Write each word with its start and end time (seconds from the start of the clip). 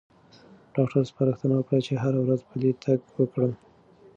ډاکټر 0.73 1.03
سپارښتنه 1.11 1.53
وکړه 1.57 1.79
چې 1.87 1.93
هره 2.03 2.19
ورځ 2.25 2.39
پلی 2.49 2.71
تګ 2.83 2.99
وکړم. 3.19 3.51